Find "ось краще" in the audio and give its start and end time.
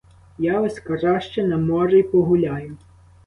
0.61-1.43